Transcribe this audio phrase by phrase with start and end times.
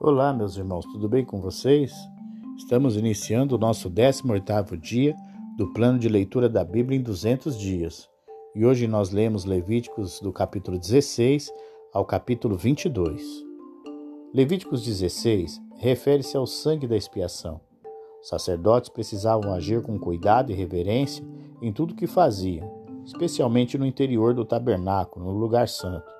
[0.00, 1.94] Olá, meus irmãos, tudo bem com vocês?
[2.56, 5.14] Estamos iniciando o nosso 18º dia
[5.56, 8.08] do plano de leitura da Bíblia em 200 dias.
[8.52, 11.52] E hoje nós lemos Levíticos do capítulo 16
[11.92, 13.22] ao capítulo 22.
[14.34, 17.60] Levíticos 16 refere-se ao sangue da expiação.
[18.20, 21.24] Os sacerdotes precisavam agir com cuidado e reverência
[21.60, 22.68] em tudo que faziam,
[23.04, 26.10] especialmente no interior do tabernáculo, no lugar santo.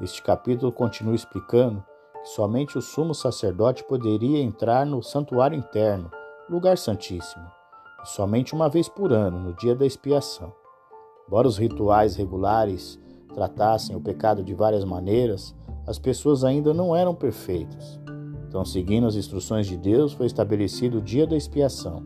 [0.00, 1.82] Este capítulo continua explicando
[2.34, 6.10] somente o sumo sacerdote poderia entrar no santuário interno,
[6.48, 7.44] lugar santíssimo,
[8.04, 10.52] e somente uma vez por ano, no dia da expiação.
[11.26, 13.00] Embora os rituais regulares
[13.32, 15.54] tratassem o pecado de várias maneiras,
[15.86, 17.98] as pessoas ainda não eram perfeitas.
[18.46, 22.02] Então, seguindo as instruções de Deus, foi estabelecido o dia da expiação.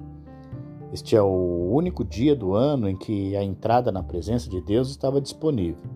[0.93, 4.89] Este é o único dia do ano em que a entrada na presença de Deus
[4.89, 5.91] estava disponível.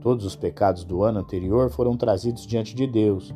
[0.00, 3.32] Todos os pecados do ano anterior foram trazidos diante de Deus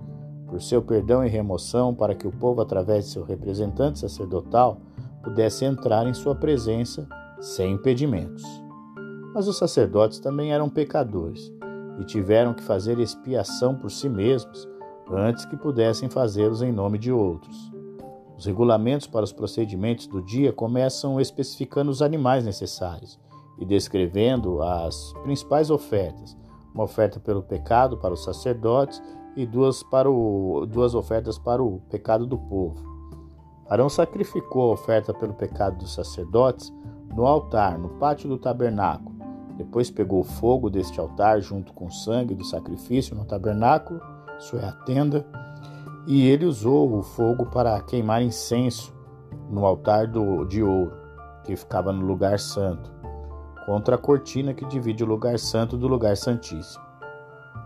[0.49, 4.79] por seu perdão e remoção, para que o povo, através de seu representante sacerdotal,
[5.23, 7.09] pudesse entrar em sua presença
[7.41, 8.45] sem impedimentos.
[9.35, 11.53] Mas os sacerdotes também eram pecadores
[11.99, 14.69] e tiveram que fazer expiação por si mesmos
[15.11, 17.73] antes que pudessem fazê-los em nome de outros.
[18.37, 23.19] Os regulamentos para os procedimentos do dia começam especificando os animais necessários
[23.59, 26.37] e descrevendo as principais ofertas:
[26.75, 29.01] uma oferta pelo pecado para os sacerdotes
[29.37, 32.95] e duas, para o, duas ofertas para o pecado do povo.
[33.69, 36.73] Arão sacrificou a oferta pelo pecado dos sacerdotes
[37.15, 39.15] no altar, no pátio do tabernáculo.
[39.57, 44.01] Depois pegou o fogo deste altar junto com o sangue do sacrifício no tabernáculo,
[44.39, 45.25] isso é a tenda,
[46.07, 48.93] e ele usou o fogo para queimar incenso
[49.49, 50.93] no altar do, de ouro,
[51.45, 52.93] que ficava no lugar santo,
[53.65, 56.84] contra a cortina que divide o lugar santo do lugar santíssimo.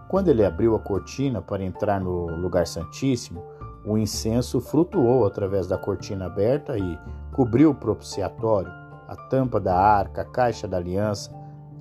[0.08, 3.44] Quando ele abriu a cortina para entrar no lugar santíssimo,
[3.84, 6.98] o incenso flutuou através da cortina aberta e
[7.34, 8.72] cobriu o propiciatório,
[9.06, 11.30] a tampa da arca, a caixa da aliança,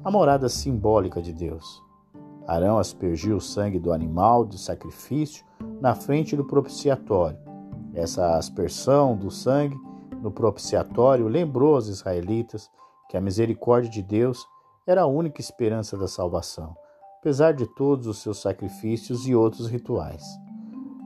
[0.03, 1.81] a morada simbólica de Deus.
[2.45, 5.45] Arão aspergiu o sangue do animal de sacrifício
[5.79, 7.39] na frente do propiciatório.
[7.93, 9.77] Essa aspersão do sangue
[10.21, 12.69] no propiciatório lembrou aos israelitas
[13.09, 14.45] que a misericórdia de Deus
[14.85, 16.75] era a única esperança da salvação
[17.27, 20.23] apesar de todos os seus sacrifícios e outros rituais.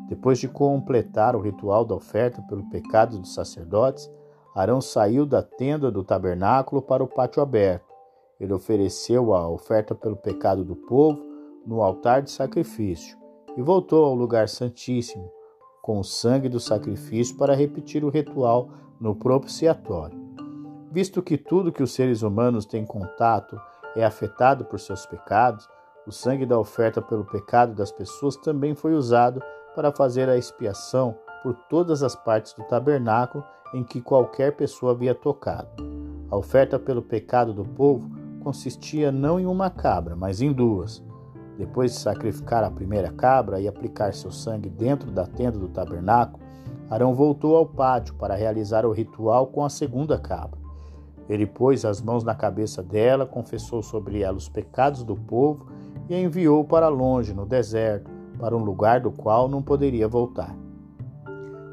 [0.07, 4.07] Depois de completar o ritual da oferta pelo pecado dos sacerdotes,
[4.53, 7.91] Arão saiu da tenda do tabernáculo para o pátio aberto.
[8.39, 11.19] Ele ofereceu a oferta pelo pecado do povo
[11.65, 13.17] no altar de sacrifício
[13.57, 15.27] e voltou ao lugar santíssimo
[15.81, 20.21] com o sangue do sacrifício para repetir o ritual no propiciatório.
[20.91, 23.59] Visto que tudo que os seres humanos têm contato
[23.95, 25.67] é afetado por seus pecados,
[26.05, 29.41] o sangue da oferta pelo pecado das pessoas também foi usado
[29.75, 35.15] para fazer a expiação por todas as partes do tabernáculo em que qualquer pessoa havia
[35.15, 35.69] tocado.
[36.29, 38.09] A oferta pelo pecado do povo
[38.43, 41.03] consistia não em uma cabra, mas em duas.
[41.57, 46.43] Depois de sacrificar a primeira cabra e aplicar seu sangue dentro da tenda do tabernáculo,
[46.89, 50.59] Arão voltou ao pátio para realizar o ritual com a segunda cabra.
[51.29, 55.67] Ele pôs as mãos na cabeça dela, confessou sobre ela os pecados do povo
[56.11, 60.53] e enviou para longe, no deserto, para um lugar do qual não poderia voltar.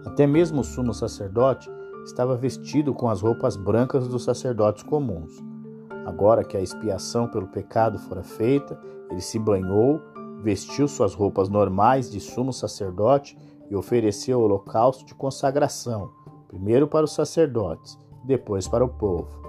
[0.06, 1.69] Até mesmo o sumo sacerdote
[2.04, 5.43] estava vestido com as roupas brancas dos sacerdotes comuns.
[6.06, 8.78] Agora que a expiação pelo pecado fora feita,
[9.10, 10.00] ele se banhou,
[10.41, 13.37] vestiu suas roupas normais de sumo sacerdote
[13.69, 16.10] e ofereceu o holocausto de consagração,
[16.47, 19.47] primeiro para os sacerdotes, depois para o povo.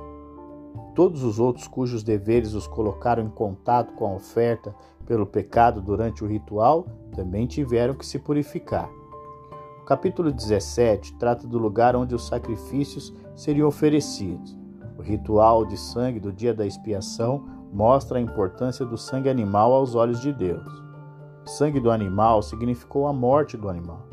[0.99, 6.25] Todos os outros cujos deveres os colocaram em contato com a oferta pelo pecado durante
[6.25, 8.89] o ritual também tiveram que se purificar.
[9.81, 14.57] O capítulo 17 trata do lugar onde os sacrifícios seriam oferecidos.
[14.97, 19.95] O ritual de sangue do dia da expiação mostra a importância do sangue animal aos
[19.95, 20.68] olhos de Deus.
[21.45, 24.06] O sangue do animal significou a morte do animal.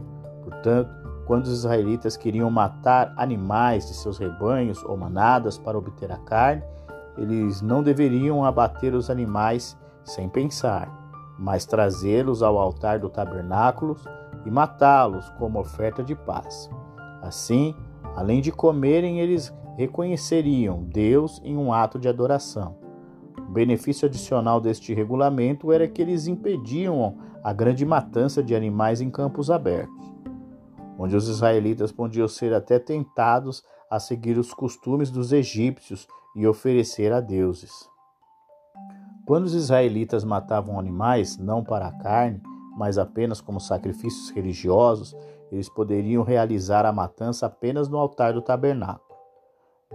[0.45, 6.19] Portanto, quando os israelitas queriam matar animais de seus rebanhos ou manadas para obter a
[6.19, 6.63] carne,
[7.19, 10.89] eles não deveriam abater os animais sem pensar,
[11.37, 13.97] mas trazê-los ao altar do tabernáculo
[14.45, 16.71] e matá-los como oferta de paz.
[17.21, 17.75] Assim,
[18.15, 22.77] além de comerem, eles reconheceriam Deus em um ato de adoração.
[23.37, 29.11] O benefício adicional deste regulamento era que eles impediam a grande matança de animais em
[29.11, 30.16] campos abertos
[30.99, 37.13] onde os israelitas podiam ser até tentados a seguir os costumes dos egípcios e oferecer
[37.13, 37.89] a deuses.
[39.27, 42.41] Quando os israelitas matavam animais, não para a carne,
[42.77, 45.17] mas apenas como sacrifícios religiosos,
[45.51, 49.17] eles poderiam realizar a matança apenas no altar do tabernáculo.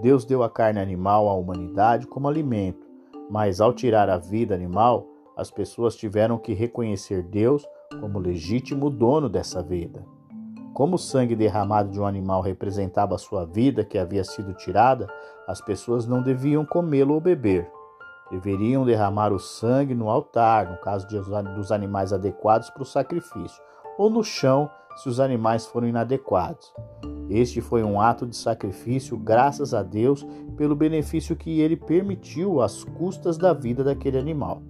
[0.02, 2.86] Deus deu a carne animal à humanidade como alimento,
[3.30, 5.08] mas ao tirar a vida animal,
[5.38, 7.66] as pessoas tiveram que reconhecer Deus
[8.00, 10.06] como legítimo dono dessa vida.
[10.74, 15.08] Como o sangue derramado de um animal representava a sua vida que havia sido tirada,
[15.48, 17.70] as pessoas não deviam comê-lo ou beber.
[18.32, 21.20] Deveriam derramar o sangue no altar, no caso de,
[21.56, 23.62] dos animais adequados para o sacrifício,
[23.98, 26.74] ou no chão, se os animais foram inadequados.
[27.30, 30.26] Este foi um ato de sacrifício, graças a Deus,
[30.56, 34.62] pelo benefício que ele permitiu às custas da vida daquele animal.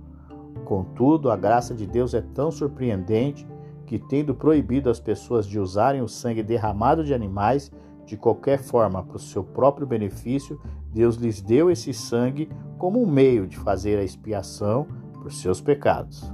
[0.65, 3.47] Contudo, a graça de Deus é tão surpreendente
[3.91, 7.69] que, tendo proibido as pessoas de usarem o sangue derramado de animais
[8.05, 10.57] de qualquer forma para o seu próprio benefício,
[10.93, 14.87] Deus lhes deu esse sangue como um meio de fazer a expiação
[15.21, 16.33] por seus pecados.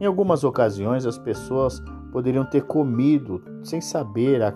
[0.00, 4.54] Em algumas ocasiões, as pessoas poderiam ter comido, sem saber, a,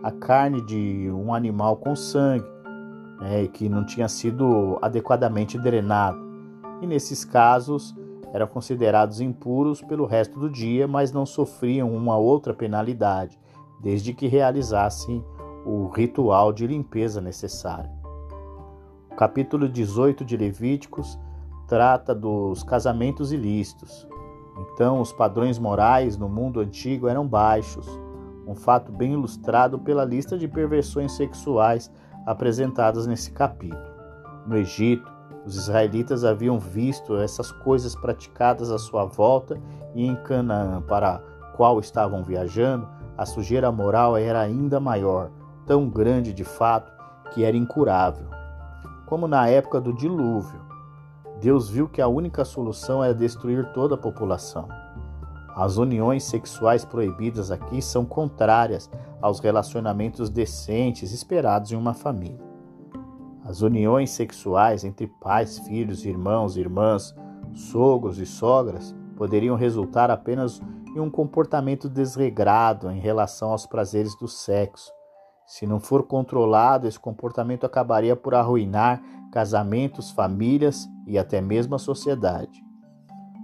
[0.00, 2.46] a carne de um animal com sangue,
[3.20, 6.24] né, que não tinha sido adequadamente drenado.
[6.80, 7.96] E nesses casos,
[8.32, 13.38] eram considerados impuros pelo resto do dia, mas não sofriam uma outra penalidade,
[13.80, 15.24] desde que realizassem
[15.64, 17.90] o ritual de limpeza necessário.
[19.10, 21.18] O capítulo 18 de Levíticos
[21.66, 24.08] trata dos casamentos ilícitos.
[24.72, 27.86] Então, os padrões morais no mundo antigo eram baixos,
[28.46, 31.92] um fato bem ilustrado pela lista de perversões sexuais
[32.26, 33.82] apresentadas nesse capítulo.
[34.46, 35.17] No Egito,
[35.48, 39.58] os israelitas haviam visto essas coisas praticadas à sua volta
[39.94, 41.22] e em Canaã, para
[41.56, 42.86] qual estavam viajando,
[43.16, 45.30] a sujeira moral era ainda maior,
[45.66, 46.92] tão grande de fato
[47.30, 48.28] que era incurável.
[49.06, 50.60] Como na época do dilúvio,
[51.40, 54.68] Deus viu que a única solução era destruir toda a população.
[55.56, 58.90] As uniões sexuais proibidas aqui são contrárias
[59.22, 62.47] aos relacionamentos decentes esperados em uma família.
[63.48, 67.16] As uniões sexuais entre pais, filhos, irmãos, irmãs,
[67.54, 70.60] sogros e sogras poderiam resultar apenas
[70.94, 74.92] em um comportamento desregrado em relação aos prazeres do sexo.
[75.46, 79.02] Se não for controlado, esse comportamento acabaria por arruinar
[79.32, 82.62] casamentos, famílias e até mesmo a sociedade.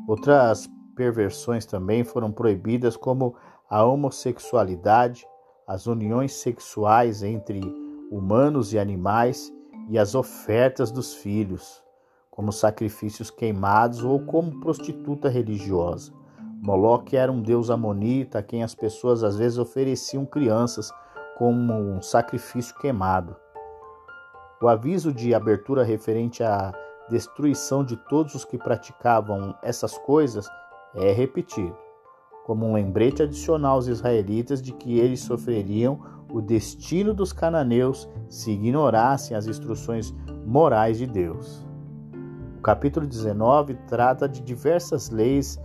[0.06, 3.34] Outras perversões também foram proibidas, como
[3.70, 5.26] a homossexualidade,
[5.66, 7.62] as uniões sexuais entre
[8.10, 9.50] humanos e animais
[9.88, 11.82] e as ofertas dos filhos,
[12.30, 16.12] como sacrifícios queimados ou como prostituta religiosa.
[16.62, 20.90] Moloque era um deus amonita a quem as pessoas às vezes ofereciam crianças
[21.36, 23.36] como um sacrifício queimado.
[24.62, 26.72] O aviso de abertura referente à
[27.10, 30.48] destruição de todos os que praticavam essas coisas
[30.94, 31.76] é repetido,
[32.44, 35.98] como um lembrete adicional aos israelitas de que eles sofreriam
[36.30, 40.14] o destino dos cananeus se ignorassem as instruções
[40.44, 41.66] morais de Deus.
[42.58, 45.58] O capítulo 19 trata de diversas leis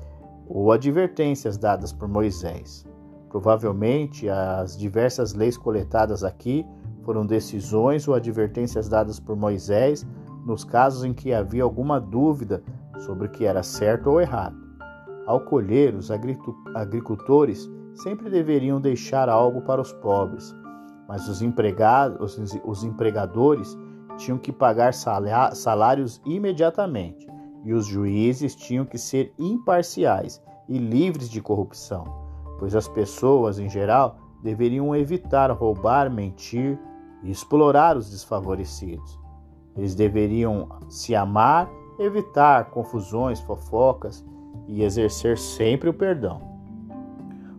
[0.47, 2.85] ou advertências dadas por Moisés.
[3.29, 6.65] Provavelmente as diversas leis coletadas aqui
[7.03, 10.07] foram decisões ou advertências dadas por Moisés
[10.45, 12.63] nos casos em que havia alguma dúvida
[12.99, 14.68] sobre o que era certo ou errado.
[15.29, 20.55] Ao colher, os agricultores sempre deveriam deixar algo para os pobres,
[21.07, 23.77] mas os empregados, os, os empregadores
[24.17, 27.27] tinham que pagar salários imediatamente
[27.63, 32.05] e os juízes tinham que ser imparciais e livres de corrupção,
[32.57, 36.75] pois as pessoas, em geral, deveriam evitar roubar, mentir
[37.21, 39.19] e explorar os desfavorecidos.
[39.77, 41.69] Eles deveriam se amar,
[41.99, 44.25] evitar confusões, fofocas
[44.69, 46.41] e exercer sempre o perdão.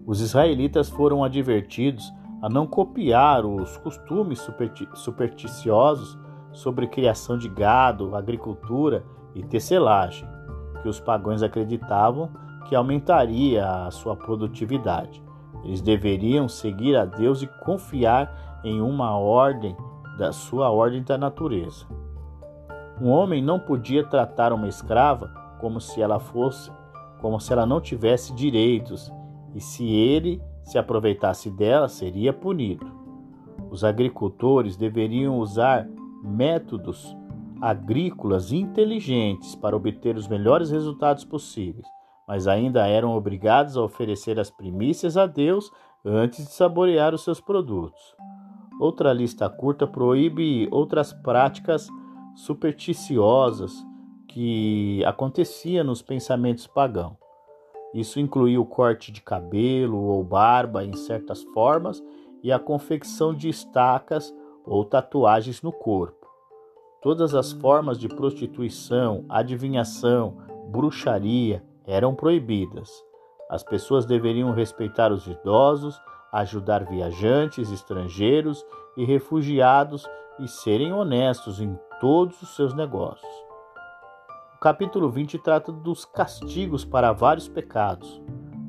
[0.06, 4.48] Os israelitas foram advertidos a não copiar os costumes
[4.94, 6.18] supersticiosos
[6.52, 10.26] sobre criação de gado, agricultura e tecelagem,
[10.82, 12.30] que os pagãos acreditavam
[12.66, 15.22] que aumentaria a sua produtividade.
[15.64, 19.76] Eles deveriam seguir a Deus e confiar em uma ordem
[20.16, 21.86] da sua ordem da natureza.
[23.00, 26.70] Um homem não podia tratar uma escrava como se ela fosse,
[27.20, 29.12] como se ela não tivesse direitos,
[29.54, 32.86] e se ele se aproveitasse dela, seria punido.
[33.70, 35.88] Os agricultores deveriam usar
[36.22, 37.16] métodos
[37.60, 41.86] agrícolas inteligentes para obter os melhores resultados possíveis,
[42.26, 45.70] mas ainda eram obrigados a oferecer as primícias a Deus
[46.04, 48.00] antes de saborear os seus produtos.
[48.80, 51.86] Outra lista curta proíbe outras práticas
[52.34, 53.84] supersticiosas
[54.30, 57.16] que aconteciam nos pensamentos pagãos.
[57.92, 62.00] Isso incluía o corte de cabelo ou barba em certas formas
[62.40, 64.32] e a confecção de estacas
[64.64, 66.28] ou tatuagens no corpo.
[67.02, 70.36] Todas as formas de prostituição, adivinhação,
[70.68, 72.88] bruxaria eram proibidas.
[73.50, 76.00] As pessoas deveriam respeitar os idosos,
[76.32, 78.64] ajudar viajantes, estrangeiros
[78.96, 80.08] e refugiados
[80.38, 83.49] e serem honestos em todos os seus negócios.
[84.60, 88.20] Capítulo 20 trata dos castigos para vários pecados.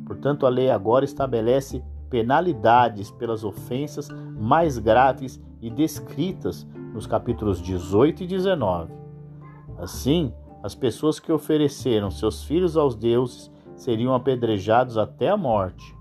[0.05, 4.07] Portanto, a lei agora estabelece penalidades pelas ofensas
[4.39, 8.93] mais graves e descritas nos capítulos 18 e 19.
[9.79, 10.33] Assim,
[10.63, 15.93] as pessoas que ofereceram seus filhos aos deuses seriam apedrejados até a morte.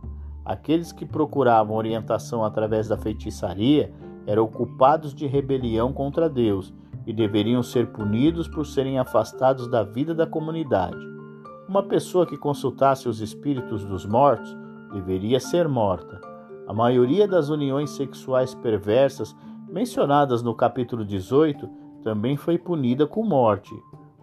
[0.44, 3.92] Aqueles que procuravam orientação através da feitiçaria
[4.24, 6.72] eram culpados de rebelião contra Deus
[7.10, 10.96] e deveriam ser punidos por serem afastados da vida da comunidade.
[11.68, 14.56] Uma pessoa que consultasse os espíritos dos mortos
[14.92, 16.20] deveria ser morta.
[16.68, 19.34] A maioria das uniões sexuais perversas
[19.68, 21.68] mencionadas no capítulo 18
[22.00, 23.74] também foi punida com morte.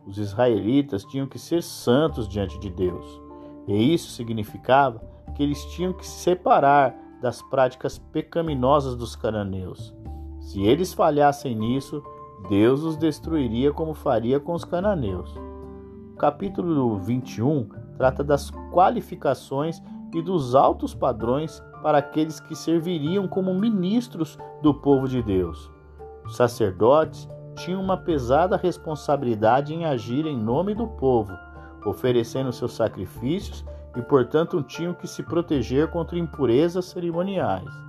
[0.05, 3.21] Os israelitas tinham que ser santos diante de Deus,
[3.67, 5.01] e isso significava
[5.35, 9.93] que eles tinham que se separar das práticas pecaminosas dos cananeus.
[10.39, 12.01] Se eles falhassem nisso,
[12.49, 15.35] Deus os destruiria como faria com os cananeus.
[16.13, 17.67] O capítulo 21
[17.97, 19.81] trata das qualificações
[20.13, 25.71] e dos altos padrões para aqueles que serviriam como ministros do povo de Deus.
[26.25, 31.33] Os sacerdotes tinham uma pesada responsabilidade em agir em nome do povo,
[31.85, 33.65] oferecendo seus sacrifícios
[33.95, 37.86] e, portanto, tinham que se proteger contra impurezas cerimoniais.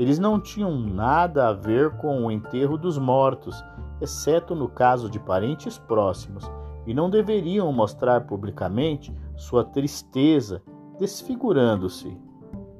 [0.00, 3.62] Eles não tinham nada a ver com o enterro dos mortos,
[4.00, 6.50] exceto no caso de parentes próximos,
[6.86, 10.62] e não deveriam mostrar publicamente sua tristeza,
[10.98, 12.16] desfigurando-se.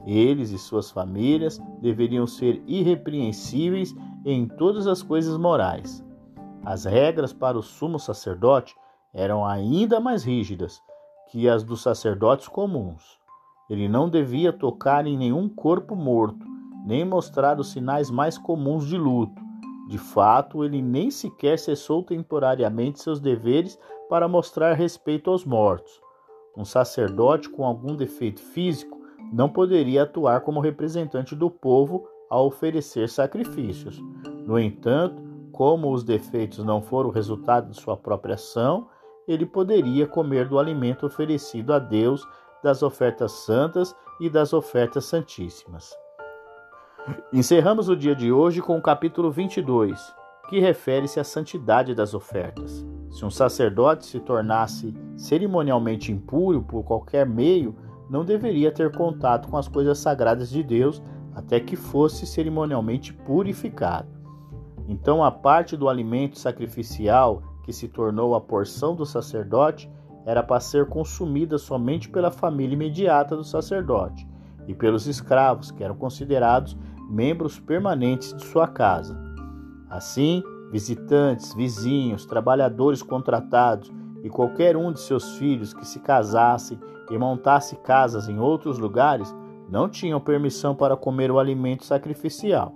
[0.07, 6.03] Eles e suas famílias deveriam ser irrepreensíveis em todas as coisas morais.
[6.65, 8.75] As regras para o sumo sacerdote
[9.13, 10.81] eram ainda mais rígidas
[11.31, 13.21] que as dos sacerdotes comuns.
[13.69, 16.49] Ele não devia tocar em nenhum corpo morto,
[16.85, 19.41] nem mostrar os sinais mais comuns de luto.
[19.89, 26.01] De fato, ele nem sequer cessou temporariamente seus deveres para mostrar respeito aos mortos.
[26.57, 28.99] Um sacerdote com algum defeito físico
[29.33, 34.01] não poderia atuar como representante do povo a oferecer sacrifícios.
[34.47, 35.23] No entanto,
[35.53, 38.89] como os defeitos não foram resultado de sua própria ação,
[39.27, 42.27] ele poderia comer do alimento oferecido a Deus,
[42.63, 45.95] das ofertas santas e das ofertas santíssimas.
[47.33, 50.15] Encerramos o dia de hoje com o capítulo 22,
[50.51, 52.87] que refere-se à santidade das ofertas.
[53.11, 57.75] Se um sacerdote se tornasse cerimonialmente impuro por qualquer meio,
[58.11, 61.03] não deveria ter contato com as coisas sagradas de Deus
[61.35, 64.09] até que fosse cerimonialmente purificado.
[64.87, 69.91] Então, a parte do alimento sacrificial que se tornou a porção do sacerdote
[70.27, 74.29] era para ser consumida somente pela família imediata do sacerdote
[74.71, 79.21] e pelos escravos, que eram considerados membros permanentes de sua casa.
[79.91, 86.79] Assim, visitantes, vizinhos, trabalhadores contratados e qualquer um de seus filhos que se casassem
[87.11, 89.35] e montasse casas em outros lugares
[89.69, 92.73] não tinham permissão para comer o alimento sacrificial.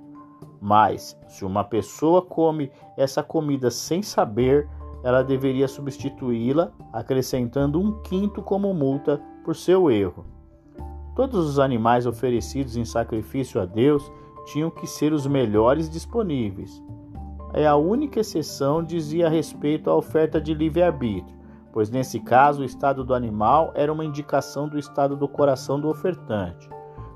[0.61, 4.69] Mas, se uma pessoa come essa comida sem saber,
[5.05, 10.34] ela deveria substituí-la, acrescentando um quinto como multa por seu erro.
[11.15, 14.11] Todos os animais oferecidos em sacrifício a Deus
[14.47, 16.83] tinham que ser os melhores disponíveis.
[17.53, 21.39] É a única exceção dizia respeito à oferta de livre-arbítrio,
[21.73, 25.89] pois nesse caso o estado do animal era uma indicação do estado do coração do
[25.89, 26.69] ofertante,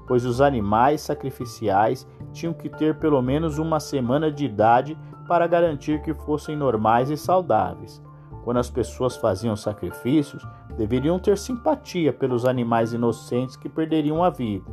[0.06, 6.00] pois os animais sacrificiais tinham que ter pelo menos uma semana de idade para garantir
[6.02, 8.00] que fossem normais e saudáveis.
[8.44, 10.46] Quando as pessoas faziam sacrifícios,
[10.78, 14.64] deveriam ter simpatia pelos animais inocentes que perderiam a vida.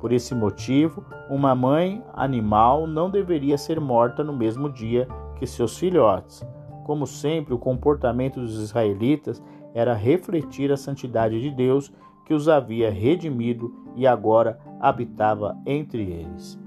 [0.00, 5.78] Por esse motivo, uma mãe animal não deveria ser morta no mesmo dia que seus
[5.78, 6.44] filhotes.
[6.84, 9.40] Como sempre, o comportamento dos israelitas
[9.72, 11.92] era refletir a santidade de Deus
[12.26, 16.58] que os havia redimido e agora habitava entre eles.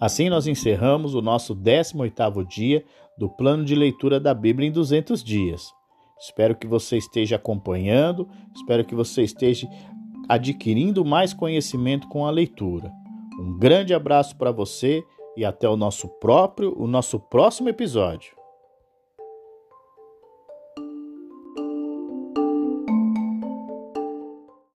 [0.00, 2.82] Assim nós encerramos o nosso 18º dia
[3.18, 5.72] do plano de leitura da Bíblia em 200 dias.
[6.18, 9.68] Espero que você esteja acompanhando, espero que você esteja
[10.28, 12.90] adquirindo mais conhecimento com a leitura.
[13.40, 15.02] Um grande abraço para você
[15.36, 18.43] e até o nosso próprio, o nosso próximo episódio.